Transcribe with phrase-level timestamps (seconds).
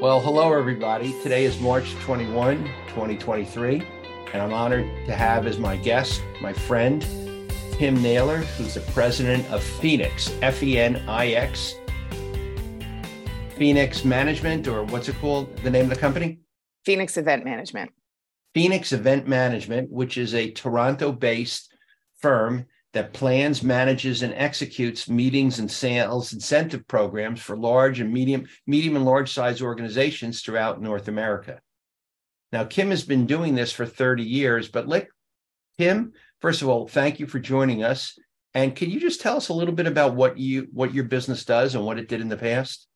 [0.00, 1.12] Well, hello, everybody.
[1.24, 3.82] Today is March 21, 2023,
[4.32, 7.04] and I'm honored to have as my guest my friend,
[7.72, 11.74] Kim Naylor, who's the president of Fenix, F E N I X,
[13.56, 15.56] Fenix Management, or what's it called?
[15.64, 16.38] The name of the company?
[16.84, 17.90] Fenix Event Management.
[18.54, 21.74] Fenix Event Management, which is a Toronto based
[22.20, 28.46] firm that plans, manages, and executes meetings and sales incentive programs for large and medium,
[28.66, 31.60] medium and large size organizations throughout North America.
[32.50, 35.08] Now, Kim has been doing this for 30 years, but let
[35.78, 38.18] Kim, first of all, thank you for joining us.
[38.54, 41.44] And can you just tell us a little bit about what you what your business
[41.44, 42.88] does and what it did in the past?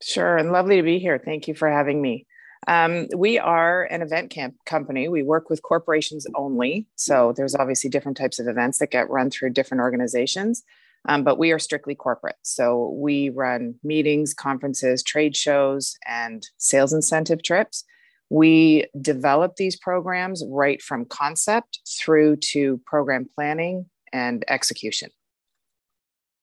[0.00, 1.20] Sure, and lovely to be here.
[1.22, 2.26] Thank you for having me.
[2.68, 5.08] Um, we are an event camp company.
[5.08, 6.86] We work with corporations only.
[6.94, 10.62] So there's obviously different types of events that get run through different organizations,
[11.08, 12.36] um, but we are strictly corporate.
[12.42, 17.84] So we run meetings, conferences, trade shows, and sales incentive trips.
[18.30, 25.10] We develop these programs right from concept through to program planning and execution.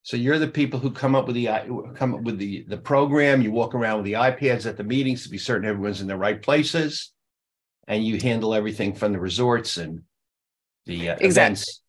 [0.09, 1.49] So you're the people who come up with the
[1.93, 3.43] come up with the the program.
[3.43, 6.17] You walk around with the iPads at the meetings to be certain everyone's in the
[6.17, 7.11] right places,
[7.87, 10.01] and you handle everything from the resorts and
[10.87, 11.27] the uh, exactly.
[11.27, 11.81] events.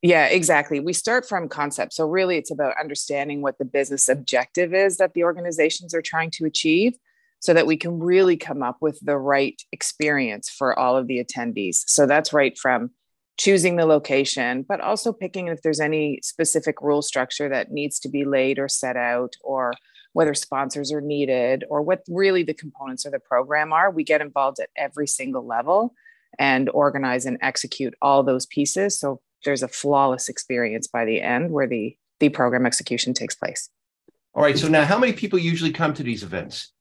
[0.00, 0.80] Yeah, exactly.
[0.80, 1.92] We start from concept.
[1.92, 6.30] So really, it's about understanding what the business objective is that the organizations are trying
[6.36, 6.94] to achieve,
[7.40, 11.22] so that we can really come up with the right experience for all of the
[11.22, 11.82] attendees.
[11.88, 12.92] So that's right from
[13.36, 18.08] choosing the location, but also picking if there's any specific rule structure that needs to
[18.08, 19.72] be laid or set out, or
[20.12, 23.90] whether sponsors are needed, or what really the components of the program are.
[23.90, 25.94] We get involved at every single level
[26.38, 28.98] and organize and execute all those pieces.
[28.98, 33.68] So there's a flawless experience by the end where the, the program execution takes place.
[34.34, 34.58] All right.
[34.58, 36.72] So now, how many people usually come to these events?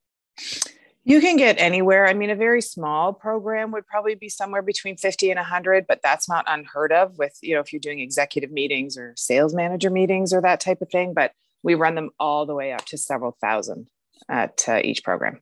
[1.06, 2.08] You can get anywhere.
[2.08, 6.00] I mean, a very small program would probably be somewhere between 50 and 100, but
[6.02, 9.90] that's not unheard of with, you know, if you're doing executive meetings or sales manager
[9.90, 11.14] meetings or that type of thing.
[11.14, 13.88] But we run them all the way up to several thousand
[14.30, 15.42] at uh, each program.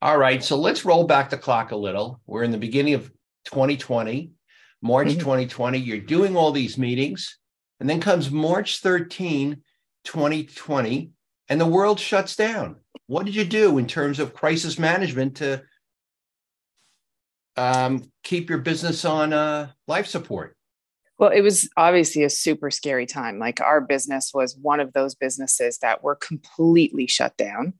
[0.00, 0.42] All right.
[0.42, 2.20] So let's roll back the clock a little.
[2.26, 3.10] We're in the beginning of
[3.46, 4.32] 2020,
[4.80, 5.18] March mm-hmm.
[5.18, 5.78] 2020.
[5.78, 7.36] You're doing all these meetings.
[7.80, 9.62] And then comes March 13,
[10.04, 11.12] 2020,
[11.48, 12.76] and the world shuts down
[13.08, 15.62] what did you do in terms of crisis management to
[17.56, 20.54] um, keep your business on uh, life support?
[21.18, 23.40] Well, it was obviously a super scary time.
[23.40, 27.72] Like our business was one of those businesses that were completely shut down.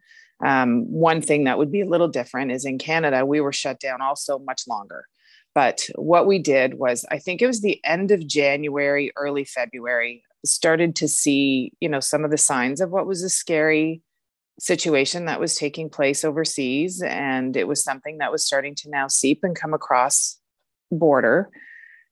[0.45, 3.79] Um, one thing that would be a little different is in Canada, we were shut
[3.79, 5.05] down also much longer.
[5.55, 10.23] But what we did was, I think it was the end of January, early February,
[10.45, 14.03] started to see, you know, some of the signs of what was a scary
[14.59, 19.07] situation that was taking place overseas and it was something that was starting to now
[19.07, 20.39] seep and come across
[20.91, 21.49] border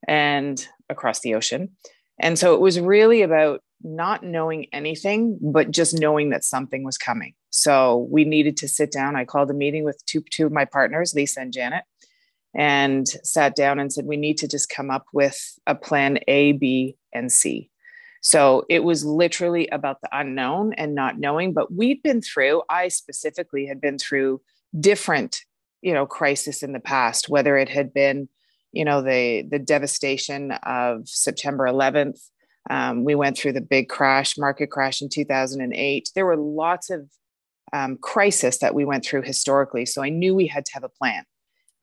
[0.07, 1.71] and across the ocean.
[2.21, 6.97] And so it was really about not knowing anything but just knowing that something was
[6.97, 7.35] coming.
[7.51, 9.17] So we needed to sit down.
[9.17, 11.85] I called a meeting with two, two of my partners lisa and janet
[12.57, 16.53] and sat down and said we need to just come up with a plan a
[16.53, 17.71] b and c
[18.27, 21.53] so it was literally about the unknown and not knowing.
[21.53, 24.41] But we'd been through, I specifically had been through
[24.81, 25.43] different,
[25.81, 28.29] you know, crisis in the past, whether it had been,
[28.73, 32.19] you know, the the devastation of September 11th.
[32.69, 36.11] Um, we went through the big crash, market crash in 2008.
[36.17, 37.09] There were lots of
[37.73, 39.87] um, crisis that we went through historically.
[39.87, 41.23] So I knew we had to have a plan.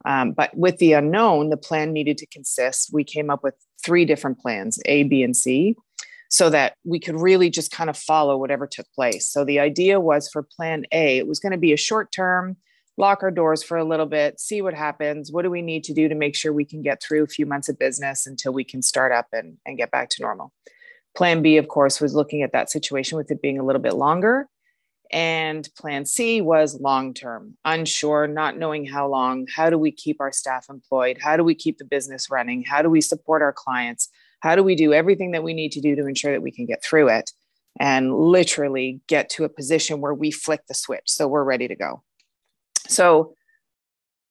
[0.04, 2.90] Um, but with the unknown, the plan needed to consist.
[2.92, 5.78] We came up with three different plans A, B, and C
[6.34, 9.28] so that we could really just kind of follow whatever took place.
[9.28, 12.58] So the idea was for plan A, it was going to be a short term,
[12.98, 15.32] lock our doors for a little bit, see what happens.
[15.32, 17.46] What do we need to do to make sure we can get through a few
[17.46, 20.52] months of business until we can start up and, and get back to normal?
[21.16, 23.94] Plan B, of course, was looking at that situation with it being a little bit
[23.94, 24.48] longer.
[25.12, 29.46] And plan C was long term, unsure, not knowing how long.
[29.56, 31.20] How do we keep our staff employed?
[31.22, 32.64] How do we keep the business running?
[32.64, 34.10] How do we support our clients?
[34.44, 36.66] How do we do everything that we need to do to ensure that we can
[36.66, 37.32] get through it
[37.80, 41.78] and literally get to a position where we flick the switch so we're ready to
[41.78, 42.04] go?
[42.90, 43.36] So,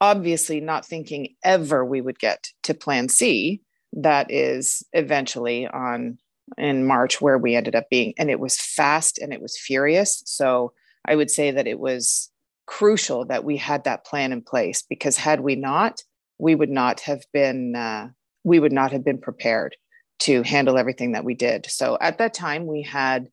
[0.02, 3.62] obviously, not thinking ever we would get to plan C,
[3.94, 6.18] that is eventually on
[6.58, 8.12] in March where we ended up being.
[8.18, 10.22] And it was fast and it was furious.
[10.26, 10.74] So,
[11.06, 12.30] I would say that it was
[12.66, 16.02] crucial that we had that plan in place because had we not,
[16.38, 18.08] we would not have been uh,
[18.44, 19.74] we would not have been prepared
[20.20, 21.66] to handle everything that we did.
[21.68, 23.28] So at that time, we had,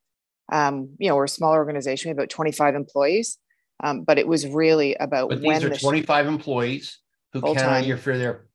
[0.52, 3.38] um, you know, we're a small organization, we had about 25 employees.
[3.82, 7.00] Um, but it was really about but when these are 25 employees
[7.32, 8.46] who count on you for their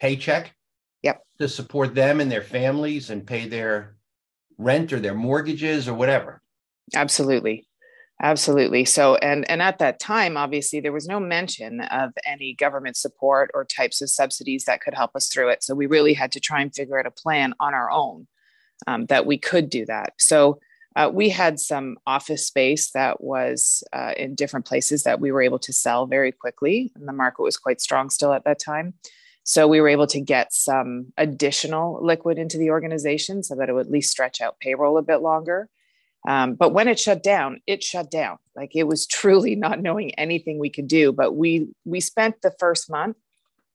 [0.00, 0.54] paycheck.
[1.02, 1.22] Yep.
[1.38, 3.96] To support them and their families and pay their
[4.58, 6.42] rent or their mortgages or whatever.
[6.94, 7.66] Absolutely.
[8.22, 8.84] Absolutely.
[8.84, 13.50] So, and and at that time, obviously, there was no mention of any government support
[13.54, 15.64] or types of subsidies that could help us through it.
[15.64, 18.26] So, we really had to try and figure out a plan on our own
[18.86, 20.12] um, that we could do that.
[20.18, 20.60] So,
[20.96, 25.42] uh, we had some office space that was uh, in different places that we were
[25.42, 28.94] able to sell very quickly, and the market was quite strong still at that time.
[29.42, 33.72] So, we were able to get some additional liquid into the organization so that it
[33.72, 35.68] would at least stretch out payroll a bit longer.
[36.26, 38.38] Um, but when it shut down, it shut down.
[38.56, 41.12] Like it was truly not knowing anything we could do.
[41.12, 43.16] But we we spent the first month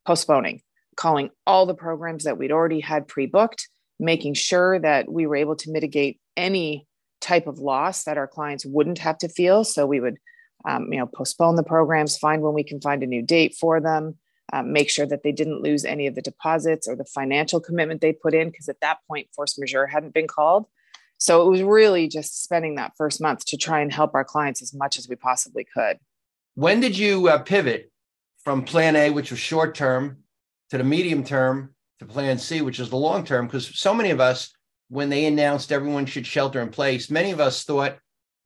[0.05, 0.61] postponing,
[0.95, 3.67] calling all the programs that we'd already had pre-booked,
[3.99, 6.87] making sure that we were able to mitigate any
[7.21, 9.63] type of loss that our clients wouldn't have to feel.
[9.63, 10.17] So we would,
[10.67, 13.79] um, you know, postpone the programs, find when we can find a new date for
[13.79, 14.17] them.
[14.51, 18.01] Um, make sure that they didn't lose any of the deposits or the financial commitment
[18.01, 20.65] they put in, because at that point, force majeure hadn't been called.
[21.19, 24.61] So it was really just spending that first month to try and help our clients
[24.61, 25.99] as much as we possibly could.
[26.55, 27.91] When did you uh, pivot
[28.43, 30.23] from plan A, which was short term,
[30.69, 33.47] to the medium term, to plan C, which is the long term?
[33.47, 34.51] Because so many of us,
[34.87, 37.99] when they announced everyone should shelter in place, many of us thought it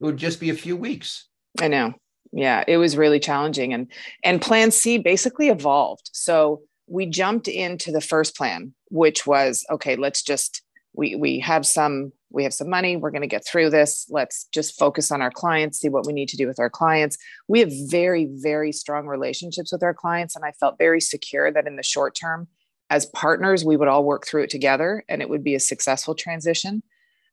[0.05, 1.27] would just be a few weeks.
[1.61, 1.93] I know.
[2.31, 3.73] Yeah, it was really challenging.
[3.73, 3.91] And
[4.23, 6.09] and plan C basically evolved.
[6.11, 11.65] So we jumped into the first plan, which was okay, let's just we we have
[11.65, 15.21] some we have some money we're going to get through this let's just focus on
[15.21, 17.18] our clients see what we need to do with our clients.
[17.47, 21.68] We have very very strong relationships with our clients and i felt very secure that
[21.68, 22.47] in the short term
[22.89, 26.15] as partners we would all work through it together and it would be a successful
[26.15, 26.83] transition.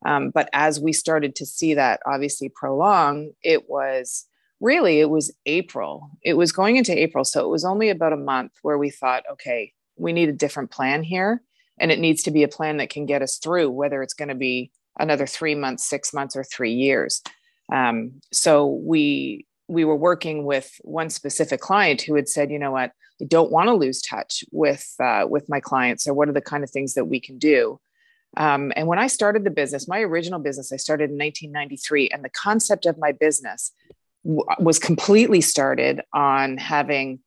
[0.03, 4.25] Um, but as we started to see that obviously prolong it was
[4.59, 6.11] really it was april.
[6.23, 9.23] It was going into april so it was only about a month where we thought
[9.31, 11.41] okay we need a different plan here
[11.79, 14.29] and it needs to be a plan that can get us through whether it's going
[14.29, 14.71] to be
[15.01, 17.21] another three months, six months, or three years.
[17.71, 22.71] Um, so we we were working with one specific client who had said, you know
[22.71, 26.03] what, I don't want to lose touch with uh, with my clients.
[26.03, 27.79] So what are the kind of things that we can do?
[28.37, 32.23] Um, and when I started the business, my original business, I started in 1993, and
[32.23, 33.71] the concept of my business
[34.25, 37.19] w- was completely started on having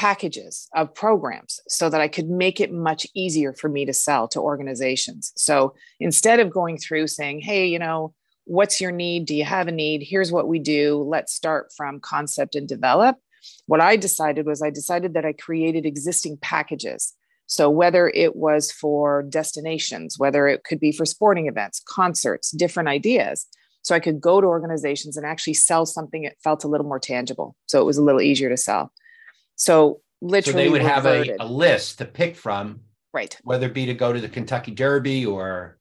[0.00, 4.28] packages of programs so that I could make it much easier for me to sell
[4.28, 5.30] to organizations.
[5.36, 8.14] So instead of going through saying, hey, you know,
[8.46, 9.26] what's your need?
[9.26, 10.02] Do you have a need?
[10.02, 11.06] Here's what we do.
[11.06, 13.16] Let's start from concept and develop.
[13.66, 17.12] What I decided was I decided that I created existing packages.
[17.44, 22.88] So whether it was for destinations, whether it could be for sporting events, concerts, different
[22.88, 23.46] ideas.
[23.82, 27.00] So I could go to organizations and actually sell something that felt a little more
[27.00, 27.54] tangible.
[27.66, 28.94] So it was a little easier to sell.
[29.60, 32.80] So literally, so they would have a, a list to pick from,
[33.12, 33.36] right?
[33.44, 35.78] Whether it be to go to the Kentucky Derby or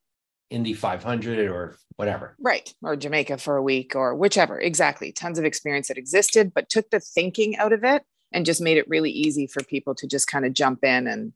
[0.49, 2.35] Indy 500 or whatever.
[2.41, 2.73] Right.
[2.83, 4.59] Or Jamaica for a week or whichever.
[4.59, 5.13] Exactly.
[5.13, 8.03] Tons of experience that existed, but took the thinking out of it
[8.33, 11.31] and just made it really easy for people to just kind of jump in and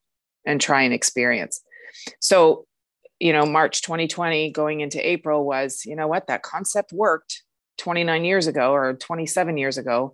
[0.46, 1.62] and try and experience.
[2.20, 2.66] So,
[3.22, 7.44] you know, March 2020 going into April was, you know what, that concept worked
[7.78, 10.14] 29 years ago or 27 years ago.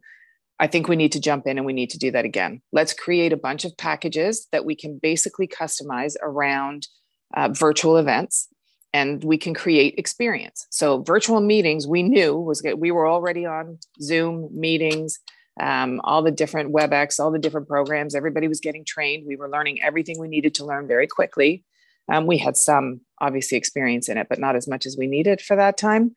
[0.59, 2.61] I think we need to jump in and we need to do that again.
[2.71, 6.87] Let's create a bunch of packages that we can basically customize around
[7.35, 8.49] uh, virtual events
[8.93, 10.67] and we can create experience.
[10.69, 12.79] So, virtual meetings we knew was good.
[12.79, 15.19] We were already on Zoom meetings,
[15.59, 18.15] um, all the different WebEx, all the different programs.
[18.15, 19.25] Everybody was getting trained.
[19.27, 21.63] We were learning everything we needed to learn very quickly.
[22.11, 25.41] Um, we had some obviously experience in it, but not as much as we needed
[25.41, 26.15] for that time.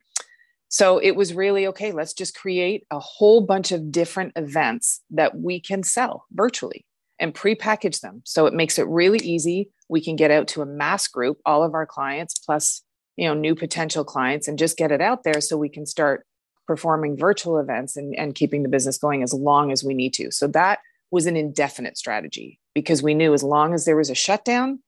[0.72, 5.36] So it was really okay, let's just create a whole bunch of different events that
[5.36, 6.86] we can sell virtually
[7.18, 8.22] and pre-package them.
[8.24, 9.68] So it makes it really easy.
[9.90, 12.82] We can get out to a mass group, all of our clients plus,
[13.16, 16.26] you know, new potential clients and just get it out there so we can start
[16.66, 20.30] performing virtual events and, and keeping the business going as long as we need to.
[20.30, 20.78] So that
[21.10, 24.78] was an indefinite strategy because we knew as long as there was a shutdown,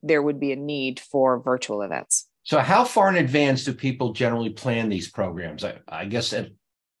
[0.00, 2.28] there would be a need for virtual events.
[2.44, 5.64] So, how far in advance do people generally plan these programs?
[5.64, 6.50] I, I guess at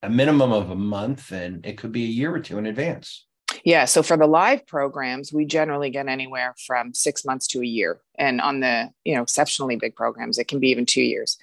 [0.02, 3.26] a minimum of a month, and it could be a year or two in advance.
[3.64, 3.84] Yeah.
[3.84, 8.00] So for the live programs, we generally get anywhere from six months to a year,
[8.18, 11.38] and on the you know exceptionally big programs, it can be even two years.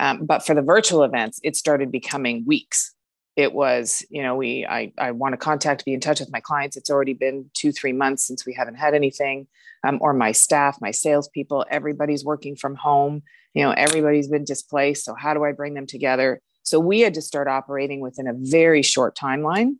[0.00, 2.94] Um, but for the virtual events, it started becoming weeks.
[3.36, 6.40] It was, you know, we I I want to contact, be in touch with my
[6.40, 6.76] clients.
[6.76, 9.46] It's already been two three months since we haven't had anything,
[9.84, 13.22] um, or my staff, my salespeople, everybody's working from home
[13.54, 17.14] you know everybody's been displaced so how do i bring them together So we had
[17.14, 19.76] to start operating within a very short timeline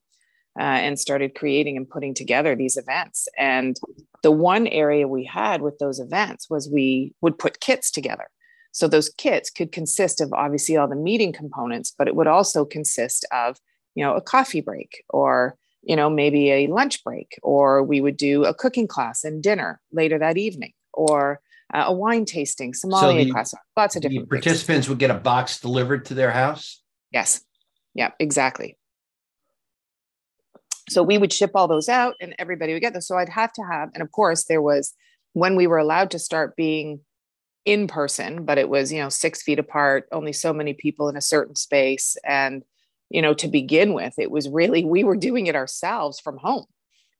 [0.58, 3.28] uh, and started creating and putting together these events.
[3.38, 3.78] And
[4.22, 8.28] the one area we had with those events was we would put kits together.
[8.72, 12.64] So those kits could consist of obviously all the meeting components, but it would also
[12.64, 13.58] consist of,
[13.94, 18.16] you know, a coffee break or, you know, maybe a lunch break, or we would
[18.16, 21.40] do a cooking class and dinner later that evening, or
[21.72, 24.28] uh, a wine tasting, sommelier so class, lots of different.
[24.28, 26.82] participants would get a box delivered to their house.
[27.10, 27.44] Yes.
[27.94, 28.76] Yeah, exactly.
[30.88, 33.02] So we would ship all those out and everybody would get them.
[33.02, 34.94] So I'd have to have, and of course, there was
[35.32, 37.00] when we were allowed to start being
[37.64, 41.16] in person, but it was, you know, six feet apart, only so many people in
[41.16, 42.16] a certain space.
[42.24, 42.62] And,
[43.08, 46.66] you know, to begin with, it was really, we were doing it ourselves from home.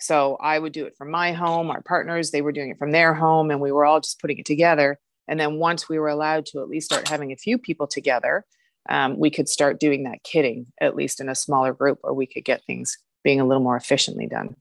[0.03, 2.91] So I would do it from my home, our partners, they were doing it from
[2.91, 4.99] their home, and we were all just putting it together.
[5.29, 8.45] And then once we were allowed to at least start having a few people together,
[8.89, 12.27] um, we could start doing that kitting, at least in a smaller group, or we
[12.27, 14.57] could get things being a little more efficiently done.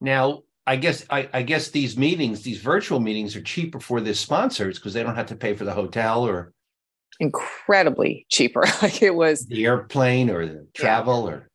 [0.00, 4.14] Now, I guess I, I guess these meetings, these virtual meetings, are cheaper for the
[4.14, 6.52] sponsors because they don't have to pay for the hotel or
[7.20, 8.64] incredibly cheaper.
[8.82, 11.34] like it was the airplane or the travel yeah.
[11.34, 11.47] or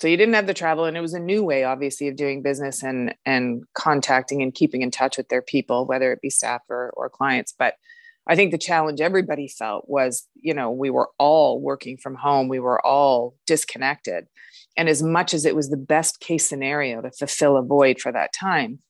[0.00, 2.42] so you didn't have the travel and it was a new way obviously of doing
[2.42, 6.62] business and and contacting and keeping in touch with their people whether it be staff
[6.68, 7.54] or, or clients.
[7.56, 7.74] But
[8.26, 12.48] i think the challenge everybody felt was you know we were all working from home.
[12.48, 14.26] We were all disconnected.
[14.76, 18.12] And as much as it was the best case scenario to fulfill a void for
[18.12, 18.80] that time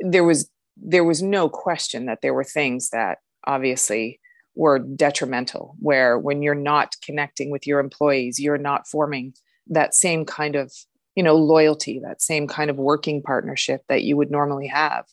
[0.00, 4.20] there was there was no question that there were things that obviously
[4.54, 9.32] were detrimental where when you're not connecting with your employees you're not forming
[9.68, 10.72] that same kind of
[11.16, 15.06] you know loyalty that same kind of working partnership that you would normally have.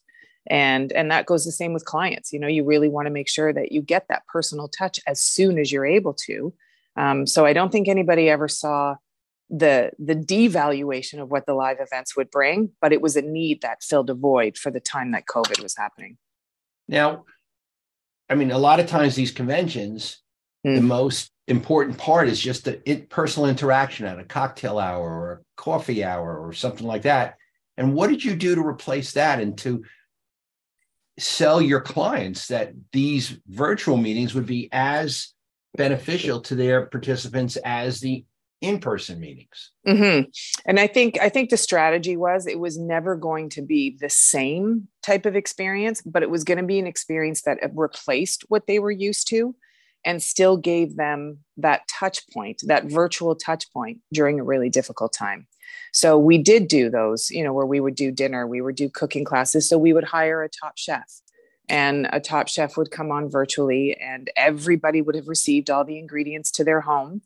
[0.50, 2.32] And and that goes the same with clients.
[2.32, 5.20] You know you really want to make sure that you get that personal touch as
[5.22, 6.54] soon as you're able to.
[6.96, 8.96] Um, so i don't think anybody ever saw
[9.50, 13.62] the the devaluation of what the live events would bring but it was a need
[13.62, 16.18] that filled a void for the time that covid was happening.
[16.88, 17.26] Now
[18.30, 20.22] i mean a lot of times these conventions
[20.66, 20.76] mm.
[20.76, 25.40] the most important part is just the personal interaction at a cocktail hour or a
[25.56, 27.38] coffee hour or something like that.
[27.78, 29.84] And what did you do to replace that and to
[31.18, 35.30] sell your clients that these virtual meetings would be as
[35.76, 38.26] beneficial to their participants as the
[38.62, 39.72] in-person meetings?
[39.88, 40.30] Mm-hmm.
[40.66, 44.10] and i think i think the strategy was it was never going to be the
[44.10, 48.66] same type of experience but it was going to be an experience that replaced what
[48.66, 49.56] they were used to
[50.08, 55.14] and still gave them that touch point that virtual touch point during a really difficult
[55.14, 55.46] time.
[55.92, 58.90] So we did do those you know where we would do dinner we would do
[58.90, 59.70] cooking classes.
[59.70, 61.22] So we would hire a top chef
[61.70, 66.00] and a top chef would come on virtually and everybody would have received all the
[66.00, 67.22] ingredients to their home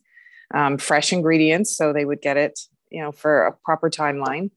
[0.52, 2.58] um, fresh ingredients so they would get it
[2.90, 4.50] you know for a proper timeline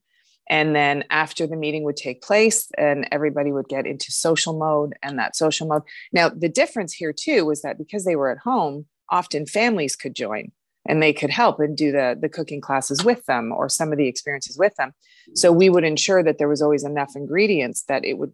[0.50, 4.94] and then after the meeting would take place and everybody would get into social mode
[5.02, 5.84] and that social mode.
[6.12, 10.16] Now the difference here too was that because they were at home often families could
[10.16, 10.52] join
[10.88, 13.98] and they could help and do the the cooking classes with them or some of
[13.98, 14.94] the experiences with them.
[15.34, 18.34] So we would ensure that there was always enough ingredients that it would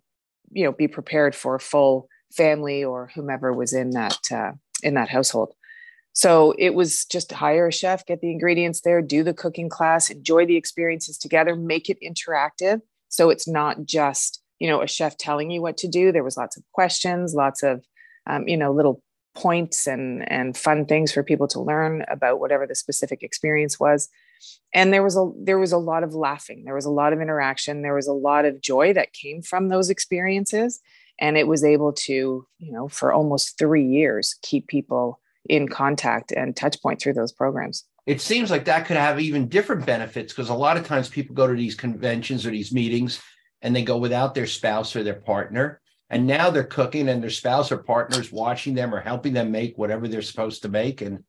[0.51, 4.51] you know be prepared for a full family or whomever was in that uh,
[4.84, 5.53] in that household
[6.13, 10.10] so it was just hire a chef, get the ingredients there, do the cooking class,
[10.10, 12.82] enjoy the experiences together, make it interactive.
[13.10, 16.12] So it's not just, you know, a chef telling you what to do.
[16.12, 17.86] There was lots of questions, lots of,
[18.27, 19.01] um, you know, little
[19.34, 24.10] points and and fun things for people to learn about whatever the specific experience was
[24.74, 27.22] and there was a there was a lot of laughing there was a lot of
[27.22, 30.82] interaction there was a lot of joy that came from those experiences
[31.18, 36.31] and it was able to you know for almost 3 years keep people in contact
[36.31, 37.86] and touch point through those programs.
[38.05, 41.36] It seems like that could have even different benefits because a lot of times people
[41.36, 43.21] go to these conventions or these meetings
[43.62, 45.79] and they go without their spouse or their partner.
[46.10, 49.77] And now they're cooking and their spouse or partners watching them or helping them make
[49.77, 51.01] whatever they're supposed to make.
[51.01, 51.24] And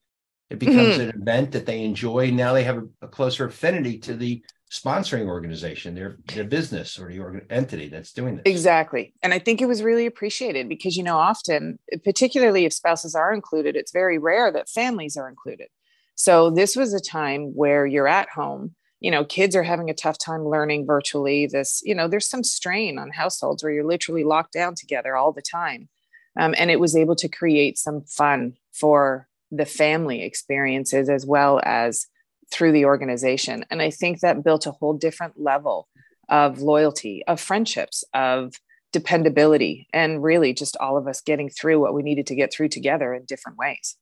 [0.50, 1.10] it becomes mm-hmm.
[1.10, 2.30] an event that they enjoy.
[2.30, 4.42] Now they have a, a closer affinity to the
[4.72, 8.42] sponsoring organization, their their business or the entity that's doing this.
[8.46, 13.14] Exactly, and I think it was really appreciated because you know often, particularly if spouses
[13.14, 15.68] are included, it's very rare that families are included.
[16.14, 18.74] So this was a time where you're at home.
[19.00, 21.46] You know, kids are having a tough time learning virtually.
[21.46, 25.32] This, you know, there's some strain on households where you're literally locked down together all
[25.32, 25.90] the time,
[26.38, 31.60] um, and it was able to create some fun for the family experiences as well
[31.62, 32.06] as
[32.52, 33.64] through the organization.
[33.70, 35.88] And I think that built a whole different level
[36.28, 38.54] of loyalty, of friendships, of
[38.92, 42.68] dependability, and really just all of us getting through what we needed to get through
[42.68, 43.96] together in different ways.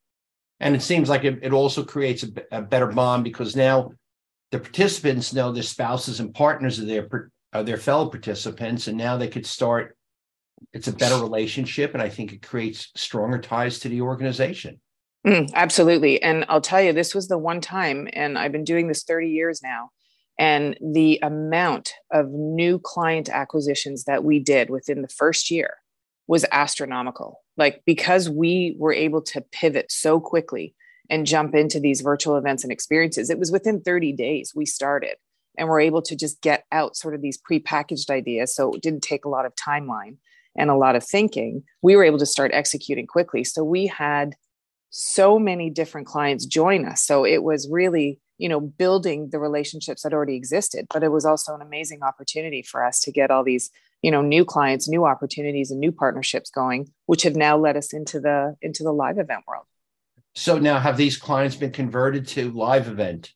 [0.59, 3.93] And it seems like it, it also creates a, a, better bond because now
[4.51, 7.09] the participants know their spouses and partners of their
[7.53, 9.97] are their fellow participants, and now they could start.
[10.73, 14.81] It's a better relationship, and I think it creates stronger ties to the organization.
[15.27, 18.89] Mm, absolutely, and I'll tell you, this was the one time, and I've been doing
[18.89, 19.91] this thirty years now,
[20.39, 25.75] and the amount of new client acquisitions that we did within the first year
[26.27, 27.41] was astronomical.
[27.59, 30.75] Like because we were able to pivot so quickly
[31.11, 35.17] and jump into these virtual events and experiences, it was within 30 days we started
[35.59, 38.55] and we're able to just get out sort of these pre-packaged ideas.
[38.55, 40.17] So it didn't take a lot of timeline
[40.57, 41.65] and a lot of thinking.
[41.83, 43.45] We were able to start executing quickly.
[43.45, 44.37] So we had
[44.91, 47.03] so many different clients join us.
[47.03, 51.27] So it was really you know building the relationships that already existed but it was
[51.27, 53.71] also an amazing opportunity for us to get all these
[54.03, 57.93] you know new clients new opportunities and new partnerships going which have now led us
[57.93, 59.67] into the into the live event world.
[60.35, 63.33] So now have these clients been converted to live event?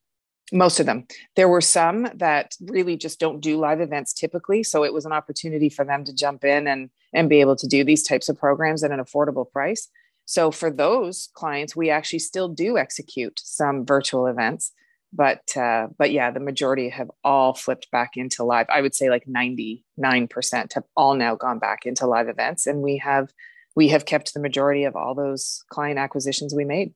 [0.53, 1.07] Most of them.
[1.35, 5.13] There were some that really just don't do live events typically so it was an
[5.13, 8.39] opportunity for them to jump in and and be able to do these types of
[8.39, 9.89] programs at an affordable price
[10.25, 14.73] so for those clients we actually still do execute some virtual events
[15.15, 18.67] but uh, but yeah, the majority have all flipped back into live.
[18.69, 22.67] I would say like ninety nine percent have all now gone back into live events,
[22.67, 23.33] and we have
[23.77, 26.95] we have kept the majority of all those client acquisitions we made.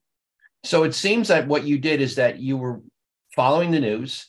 [0.64, 2.80] So it seems that what you did is that you were
[3.36, 4.26] following the news,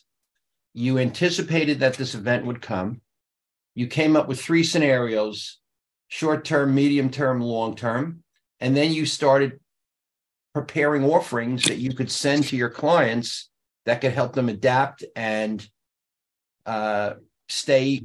[0.72, 3.00] you anticipated that this event would come,
[3.74, 5.58] you came up with three scenarios:
[6.06, 8.22] short term, medium term, long term,
[8.60, 9.58] and then you started
[10.54, 13.48] preparing offerings that you could send to your clients
[13.86, 15.66] that could help them adapt and
[16.66, 17.14] uh,
[17.48, 18.02] stay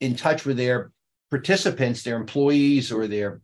[0.00, 0.92] in touch with their
[1.30, 3.40] participants, their employees, or their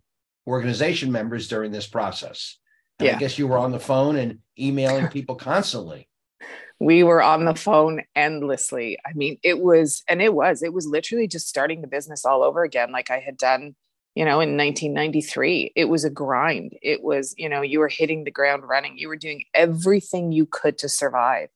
[0.47, 2.59] organization members during this process.
[2.99, 3.17] And yeah.
[3.17, 6.09] I guess you were on the phone and emailing people constantly.
[6.81, 8.99] We were on the phone endlessly.
[9.07, 12.43] I mean, it was, and it was, it was literally just starting the business all
[12.43, 13.77] over again, like I had done,
[14.15, 15.73] you know, in 1993.
[15.75, 16.75] It was a grind.
[16.83, 18.97] It was, you know, you were hitting the ground running.
[18.97, 21.49] You were doing everything you could to survive.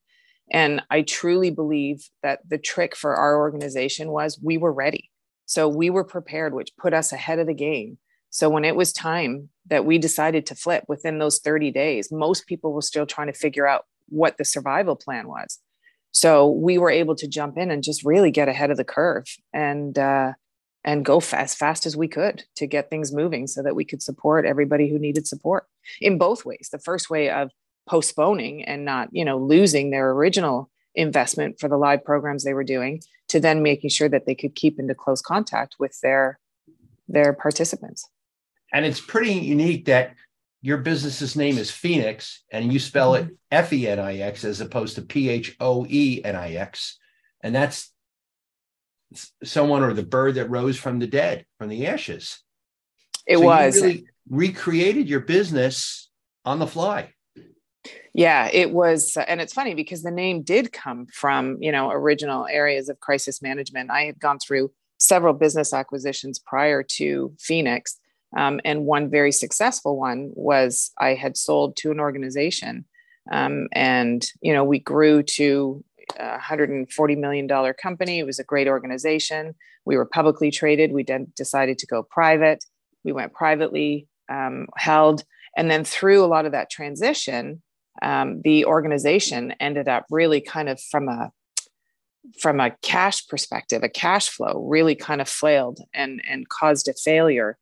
[0.51, 5.11] And I truly believe that the trick for our organization was we were ready.
[5.47, 7.99] So we were prepared, which put us ahead of the game.
[8.31, 12.47] So when it was time that we decided to flip within those 30 days, most
[12.47, 15.59] people were still trying to figure out what the survival plan was.
[16.11, 19.27] So we were able to jump in and just really get ahead of the curve
[19.53, 20.33] and uh,
[20.85, 24.03] and go as fast as we could to get things moving so that we could
[24.03, 25.67] support everybody who needed support
[26.01, 26.69] in both ways.
[26.71, 27.51] The first way of
[27.89, 32.65] postponing and not you know losing their original investment for the live programs they were
[32.65, 36.39] doing to then making sure that they could keep into close contact with their
[37.09, 38.09] their participants
[38.73, 40.15] and it's pretty unique that
[40.61, 43.35] your business's name is Fenix and you spell it mm-hmm.
[43.53, 46.99] f-e-n-i-x as opposed to p-h-o-e-n-i-x
[47.43, 47.93] and that's
[49.43, 52.41] someone or the bird that rose from the dead from the ashes.
[53.27, 53.77] It so was.
[53.77, 56.11] really recreated your business
[56.45, 57.13] on the fly.
[58.13, 62.47] Yeah it was and it's funny because the name did come from you know original
[62.47, 63.91] areas of crisis management.
[63.91, 67.99] I had gone through several business acquisitions prior to Fenix
[68.37, 72.85] um, and one very successful one was i had sold to an organization
[73.31, 75.85] um, and you know we grew to
[76.17, 78.19] 140 million dollar company.
[78.19, 79.55] It was a great organization.
[79.85, 80.93] We were publicly traded.
[80.93, 82.65] We then decided to go private.
[83.05, 85.25] We went privately um, held.
[85.57, 87.63] And then through a lot of that transition
[88.03, 91.33] um, the organization ended up really kind of from a
[92.39, 96.95] from a cash perspective, a cash flow really kind of flailed and and caused a
[96.95, 97.57] failure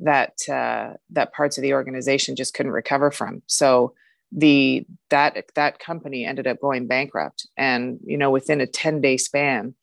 [0.00, 3.42] that uh, that parts of the organization just couldn't recover from.
[3.46, 3.94] So
[4.34, 9.16] the that that company ended up going bankrupt, and you know within a ten day
[9.16, 9.74] span,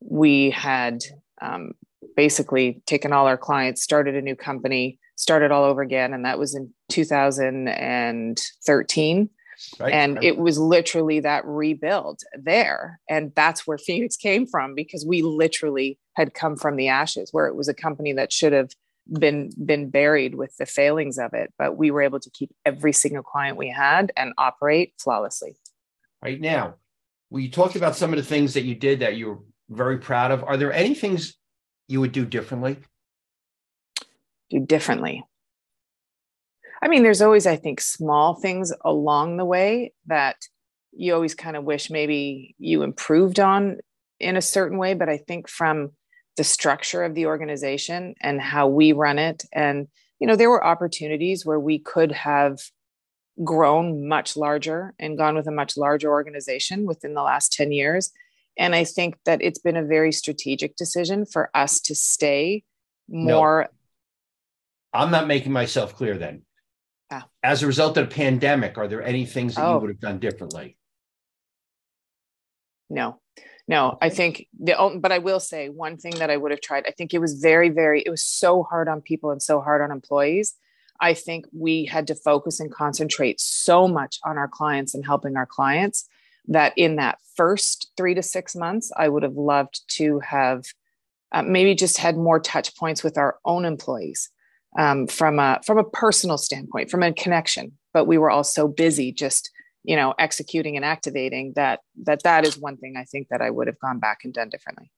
[0.00, 1.02] we had
[1.40, 1.72] um,
[2.16, 6.38] basically taken all our clients, started a new company, started all over again, and that
[6.38, 9.30] was in 2013
[9.80, 10.24] Right, and right.
[10.24, 13.00] it was literally that rebuild there.
[13.08, 17.46] And that's where Fenix came from because we literally had come from the ashes, where
[17.46, 18.70] it was a company that should have
[19.08, 21.52] been been buried with the failings of it.
[21.58, 25.56] But we were able to keep every single client we had and operate flawlessly.
[26.22, 26.74] Right now,
[27.30, 29.38] we talked about some of the things that you did that you were
[29.70, 30.42] very proud of.
[30.44, 31.36] Are there any things
[31.86, 32.78] you would do differently?
[34.50, 35.24] Do differently.
[36.80, 40.36] I mean, there's always, I think, small things along the way that
[40.92, 43.78] you always kind of wish maybe you improved on
[44.20, 44.94] in a certain way.
[44.94, 45.90] But I think from
[46.38, 49.88] the structure of the organization and how we run it, and,
[50.20, 52.60] you know, there were opportunities where we could have
[53.44, 58.12] grown much larger and gone with a much larger organization within the last 10 years.
[58.56, 62.62] And I think that it's been a very strategic decision for us to stay
[63.08, 63.68] more.
[64.94, 66.42] No, I'm not making myself clear then.
[67.10, 67.26] Ah.
[67.42, 69.74] As a result of the pandemic, are there any things that oh.
[69.74, 70.76] you would have done differently?
[72.90, 73.20] No,
[73.68, 76.84] no, I think the, but I will say one thing that I would have tried.
[76.86, 79.82] I think it was very, very, it was so hard on people and so hard
[79.82, 80.56] on employees
[81.00, 85.36] I think we had to focus and concentrate so much on our clients and helping
[85.36, 86.08] our clients
[86.48, 90.64] that in that first three to six months, I would have loved to have
[91.30, 94.30] uh, maybe just had more touch points with our own employees
[94.78, 97.72] um, from a from a personal standpoint, from a connection.
[97.92, 99.50] But we were all so busy just
[99.88, 103.48] you know executing and activating that that that is one thing I think that I
[103.50, 104.92] would have gone back and done differently.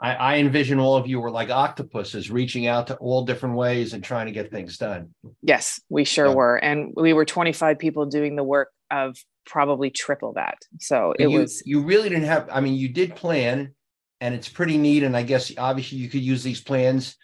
[0.00, 3.92] I, I envision all of you were like octopuses reaching out to all different ways
[3.92, 5.14] and trying to get things done.
[5.42, 6.34] Yes, we sure yeah.
[6.34, 6.56] were.
[6.56, 9.16] And we were 25 people doing the work of
[9.46, 10.58] probably triple that.
[10.80, 11.62] So it you, was.
[11.64, 13.74] You really didn't have, I mean, you did plan
[14.20, 15.04] and it's pretty neat.
[15.04, 17.16] And I guess obviously you could use these plans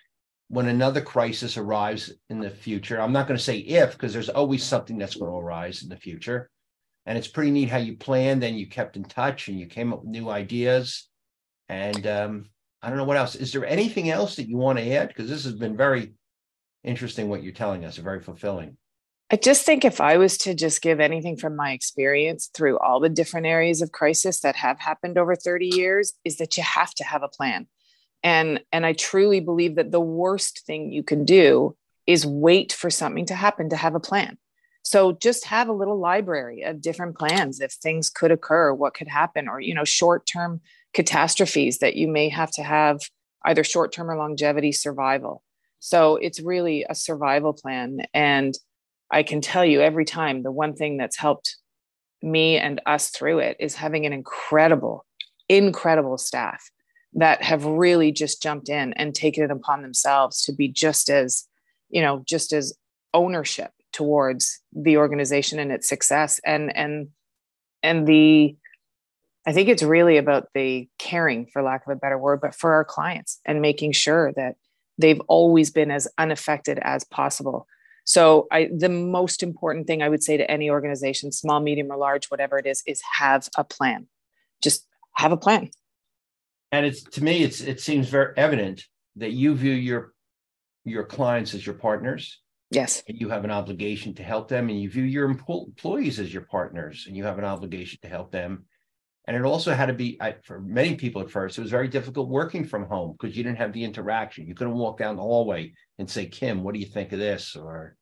[0.47, 3.01] when another crisis arrives in the future.
[3.01, 5.89] I'm not going to say if, because there's always something that's going to arise in
[5.89, 6.49] the future.
[7.09, 9.95] And it's pretty neat how you planned and you kept in touch and you came
[9.95, 11.09] up with new ideas.
[11.71, 12.45] And um,
[12.83, 13.35] I don't know what else.
[13.35, 15.09] Is there anything else that you want to add?
[15.09, 16.13] Because this has been very
[16.85, 18.77] interesting what you're telling us, very fulfilling.
[19.31, 23.01] I just think if I was to just give anything from my experience through all
[23.01, 26.93] the different areas of crisis that have happened over 30 years is that you have
[26.97, 27.69] to have a plan.
[28.23, 31.75] And and I truly believe that the worst thing you can do
[32.07, 34.37] is wait for something to happen to have a plan.
[34.89, 39.07] So just have a little library of different plans if things could occur, what could
[39.07, 40.63] happen or you know short-term
[40.95, 43.03] catastrophes that you may have to have
[43.45, 45.43] either short term or longevity survival.
[45.79, 48.07] So it's really a survival plan.
[48.15, 48.57] And
[49.11, 51.57] I can tell you every time the one thing that's helped
[52.23, 55.05] me and us through it is having an incredible,
[55.51, 56.71] incredible staff
[57.13, 61.47] that have really just jumped in and taken it upon themselves to be just as,
[61.91, 62.73] you know, just as
[63.13, 67.09] ownership towards the organization and its success and and
[67.83, 68.57] and the
[69.47, 72.75] I think it's really about the caring, for lack of a better word, but for
[72.75, 74.57] our clients and making sure that
[74.99, 77.67] they've always been as unaffected as possible.
[78.05, 81.97] So, I, the most important thing I would say to any organization, small, medium, or
[81.97, 84.07] large, whatever it is, is have a plan.
[84.63, 85.71] Just have a plan.
[86.71, 88.85] And it's to me, it's it seems very evident
[89.17, 90.13] that you view your
[90.85, 92.39] your clients as your partners.
[92.71, 93.03] Yes.
[93.09, 96.43] And you have an obligation to help them, and you view your employees as your
[96.43, 98.67] partners, and you have an obligation to help them
[99.29, 102.31] and it also had to be for many people at first, it was very difficult
[102.31, 104.47] working from home because you didn't have the interaction.
[104.47, 107.55] You couldn't walk down the hallway and say, Kim, what do you think of this?
[107.55, 107.95] Or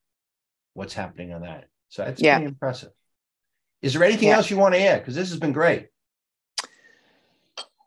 [0.74, 1.64] what's happening on that?
[1.88, 2.36] So that's yeah.
[2.36, 2.90] pretty impressive.
[3.82, 4.36] Is there anything yeah.
[4.36, 5.00] else you want to add?
[5.00, 5.88] Because this has been great.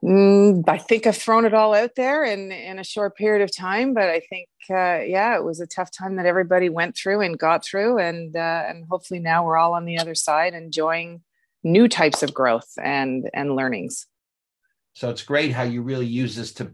[0.03, 3.55] Mm, I think I've thrown it all out there in in a short period of
[3.55, 7.21] time, but I think uh, yeah, it was a tough time that everybody went through
[7.21, 11.21] and got through, and uh, and hopefully now we're all on the other side enjoying
[11.63, 14.07] new types of growth and and learnings.
[14.93, 16.71] So it's great how you really use this to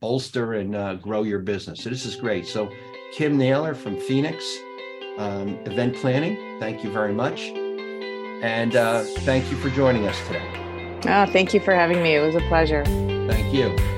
[0.00, 1.82] bolster and uh, grow your business.
[1.82, 2.46] So this is great.
[2.46, 2.70] So
[3.12, 4.44] kim naylor from Fenix
[5.16, 7.48] um, event planning thank you very much.
[8.42, 10.67] And uh, thank you for joining us today
[11.06, 12.14] oh, thank you for having me.
[12.14, 12.84] It was a pleasure.
[12.84, 13.97] Thank you